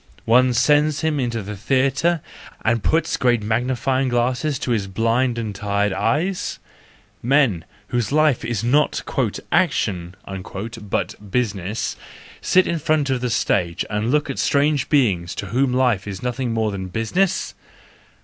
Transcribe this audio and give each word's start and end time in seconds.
One 0.25 0.55
sends 0.55 1.01
him 1.01 1.19
into 1.19 1.43
the 1.43 1.55
theatre 1.55 2.21
and 2.65 2.81
puts 2.83 3.17
great 3.17 3.43
magnifying 3.43 4.09
glasses 4.09 4.57
to 4.57 4.71
his 4.71 4.87
blind 4.87 5.37
and 5.37 5.53
tired 5.53 5.93
eyes? 5.93 6.57
Men, 7.21 7.65
whose 7.89 8.11
life 8.11 8.43
is 8.43 8.63
not 8.63 8.99
"action" 9.51 10.15
but 10.81 11.29
business, 11.29 11.95
sit 12.41 12.65
in 12.65 12.79
front 12.79 13.11
of 13.11 13.21
the 13.21 13.29
stage 13.29 13.85
and 13.91 14.09
look 14.09 14.27
at 14.27 14.39
strange 14.39 14.89
beings 14.89 15.35
to 15.35 15.45
whom 15.49 15.71
life 15.71 16.07
is 16.07 16.23
more 16.23 16.71
than 16.71 16.87
business? 16.87 17.53